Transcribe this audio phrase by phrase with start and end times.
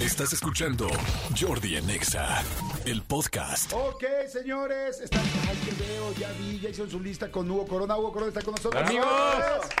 [0.00, 0.88] Estás escuchando
[1.38, 2.42] Jordi en Exa,
[2.86, 3.70] el podcast.
[3.74, 5.20] Ok, señores, están.
[5.46, 7.98] Ay, que veo, ya vi, ya hizo su lista con Hugo Corona.
[7.98, 8.82] Hugo Corona está con nosotros.
[8.82, 9.06] Amigos,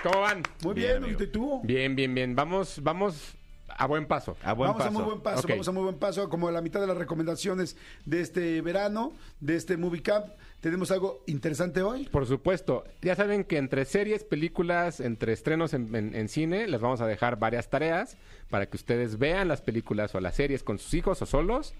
[0.02, 0.42] ¿cómo van?
[0.62, 1.22] Muy bien, amigo.
[1.22, 1.62] ¿y tú?
[1.64, 2.36] Bien, bien, bien.
[2.36, 3.34] Vamos, vamos
[3.80, 4.36] a buen paso.
[4.44, 6.28] A buen vamos a muy buen paso, vamos a muy buen paso.
[6.28, 10.26] Como a la mitad de las recomendaciones de este verano, de este Movie Camp,
[10.60, 12.04] tenemos algo interesante hoy.
[12.08, 12.84] Por supuesto.
[13.00, 17.06] Ya saben que entre series, películas, entre estrenos en, en- en cine, les vamos a
[17.06, 18.16] dejar varias tareas
[18.50, 21.72] para que ustedes vean las películas o las series con sus hijos o solos.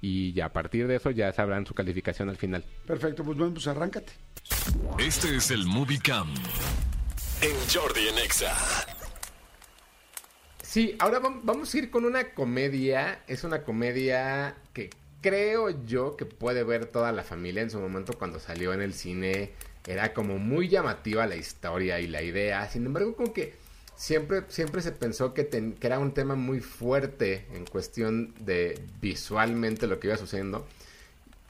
[0.00, 2.64] Y ya a partir de eso ya sabrán su calificación al final.
[2.86, 4.12] Perfecto, pues bueno, pues arráncate.
[4.98, 6.28] Este es el Movie Cam
[7.40, 8.52] en Jordi en Exa.
[10.72, 13.20] Sí, ahora vam- vamos a ir con una comedia.
[13.26, 14.88] Es una comedia que
[15.20, 18.94] creo yo que puede ver toda la familia en su momento cuando salió en el
[18.94, 19.50] cine.
[19.86, 22.66] Era como muy llamativa la historia y la idea.
[22.70, 23.52] Sin embargo, como que
[23.96, 29.86] siempre, siempre se pensó que, que era un tema muy fuerte en cuestión de visualmente
[29.86, 30.66] lo que iba sucediendo.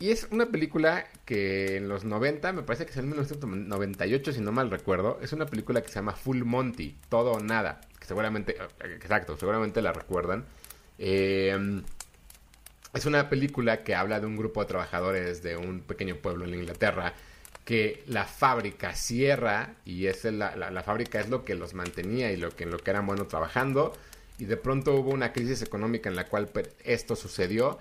[0.01, 4.41] Y es una película que en los 90, me parece que es en 1998, si
[4.41, 8.09] no mal recuerdo, es una película que se llama Full Monty, Todo o Nada, que
[8.09, 10.45] seguramente, eh, exacto, seguramente la recuerdan.
[10.99, 11.83] Eh,
[12.93, 16.55] es una película que habla de un grupo de trabajadores de un pequeño pueblo en
[16.55, 17.15] Inglaterra
[17.65, 22.37] que la fábrica cierra y es la, la- fábrica es lo que los mantenía y
[22.37, 23.97] lo que, lo que eran buenos trabajando
[24.39, 26.51] y de pronto hubo una crisis económica en la cual
[26.85, 27.79] esto sucedió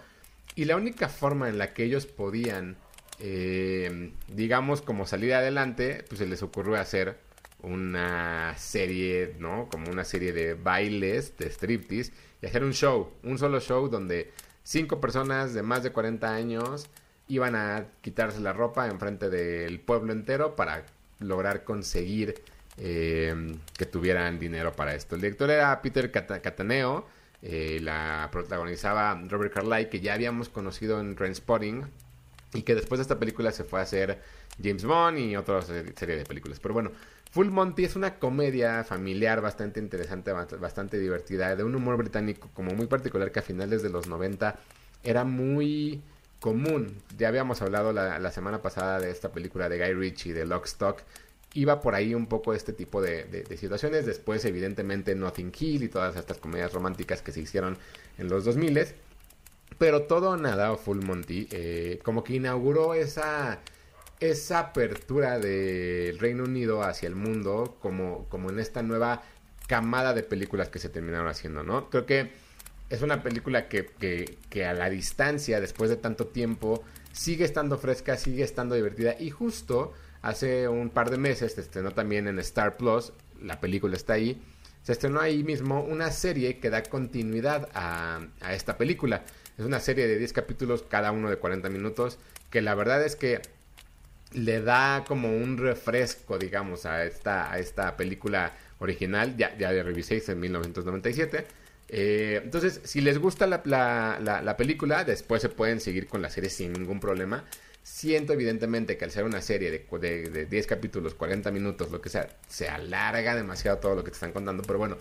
[0.56, 2.78] y la única forma en la que ellos podían,
[3.20, 7.18] eh, digamos, como salir adelante, pues se les ocurrió hacer
[7.64, 9.68] una serie, ¿no?
[9.72, 14.32] Como una serie de bailes, de striptease, y hacer un show, un solo show donde
[14.64, 16.90] cinco personas de más de 40 años
[17.28, 20.86] iban a quitarse la ropa enfrente del pueblo entero para
[21.20, 22.42] lograr conseguir
[22.78, 25.16] eh, que tuvieran dinero para esto.
[25.16, 27.06] El director era Peter Cata- Cataneo,
[27.44, 31.86] eh, la protagonizaba Robert Carlyle, que ya habíamos conocido en Trainspotting,
[32.54, 34.20] y que después de esta película se fue a hacer
[34.62, 36.60] James Bond y otra se- serie de películas.
[36.60, 36.92] Pero bueno,
[37.32, 42.50] Full Monty es una comedia familiar bastante interesante, bast- bastante divertida, de un humor británico
[42.54, 44.60] como muy particular que a finales de los 90
[45.04, 46.02] era muy
[46.42, 46.98] común.
[47.18, 51.02] Ya habíamos hablado la, semana pasada de esta película de Guy Ritchie, de Lock Stock.
[51.54, 54.06] Iba por ahí un poco este tipo de, situaciones.
[54.06, 57.78] Después, evidentemente, Notting Hill y todas estas comedias románticas que se hicieron
[58.18, 58.78] en los 2000
[59.78, 63.60] pero todo nada, o Full Monty, eh, como que inauguró esa,
[64.20, 69.24] esa apertura del Reino Unido hacia el mundo, como, como en esta nueva
[69.68, 71.90] camada de películas que se terminaron haciendo, ¿no?
[71.90, 72.32] Creo que
[72.90, 76.84] es una película que, que, que a la distancia, después de tanto tiempo,
[77.14, 79.16] sigue estando fresca, sigue estando divertida.
[79.20, 83.96] Y justo hace un par de meses se estrenó también en Star Plus, la película
[83.96, 84.42] está ahí,
[84.84, 89.24] se estrenó ahí mismo una serie que da continuidad a, a esta película.
[89.58, 92.18] Es una serie de 10 capítulos, cada uno de 40 minutos,
[92.50, 93.42] que la verdad es que
[94.34, 99.84] le da como un refresco, digamos, a esta, a esta película original, ya, ya de
[99.84, 101.46] revisé en 1997.
[101.90, 106.30] Eh, entonces, si les gusta la- la- la película, después se pueden seguir con la
[106.30, 107.44] serie sin ningún problema.
[107.84, 112.00] Siento evidentemente que al ser una serie de, de, de 10 capítulos, 40 minutos, lo
[112.02, 114.98] que sea, se alarga demasiado todo lo que te están contando, pero bueno,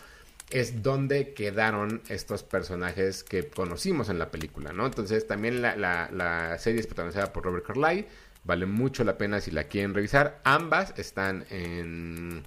[0.49, 4.87] es donde quedaron estos personajes que conocimos en la película, ¿no?
[4.87, 8.07] Entonces también la, la- la serie es protagonizada por Robert Carlyle,
[8.45, 10.41] vale mucho la pena si la quieren revisar.
[10.45, 12.43] Ambas están en,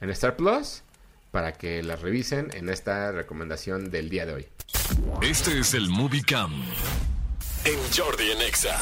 [0.00, 0.82] en Star Plus
[1.30, 4.46] para que las revisen en esta recomendación del día de hoy.
[5.22, 6.52] Este es el Movie Cam
[7.64, 8.78] en Jordi en Exa.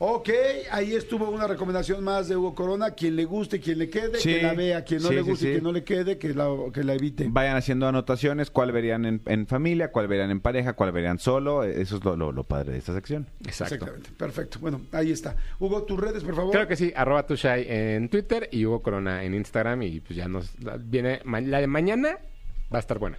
[0.00, 0.28] Ok,
[0.70, 2.92] ahí estuvo una recomendación más de Hugo Corona.
[2.92, 4.84] Quien le guste, quien le quede, Sí, que la vea.
[4.84, 5.50] Quien no sí, le guste, sí.
[5.52, 7.26] quien no le quede, que la, que la evite.
[7.28, 11.64] Vayan haciendo anotaciones, cuál verían en, en familia, cuál verían en pareja, cuál verían solo.
[11.64, 13.26] Eso es lo, lo- lo padre de esta sección.
[13.44, 14.10] Exactamente.
[14.16, 14.58] Perfecto.
[14.60, 15.34] Bueno, ahí está.
[15.58, 16.52] Hugo, tus redes, por favor.
[16.52, 20.28] Creo que sí, arroba tushai en Twitter y Hugo Corona en Instagram y pues ya
[20.28, 22.18] nos la- viene ma- la de mañana
[22.72, 23.18] va a estar buena.